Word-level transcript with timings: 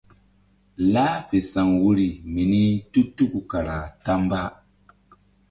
Lah 0.93 1.15
fe 1.27 1.37
sa̧w 1.51 1.69
woyri 1.81 2.09
mini 2.33 2.63
tu 2.91 3.01
tuku 3.15 3.39
kara 3.51 3.77
ta 4.03 4.13
mba. 4.23 4.41